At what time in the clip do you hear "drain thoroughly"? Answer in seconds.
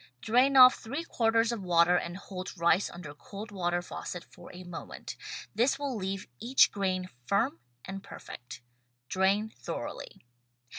9.09-10.25